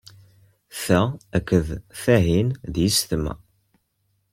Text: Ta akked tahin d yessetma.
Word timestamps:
Ta 0.83 1.01
akked 1.37 1.67
tahin 2.01 2.49
d 2.73 2.75
yessetma. 2.83 3.33